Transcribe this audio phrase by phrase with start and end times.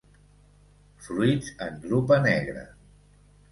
[1.09, 2.67] Fruits en drupa negra.